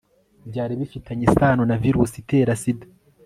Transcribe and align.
byari 0.49 0.73
bifitanye 0.79 1.23
isano 1.29 1.63
na 1.69 1.75
virusi 1.83 2.15
itera 2.21 2.51
sida 2.61 2.87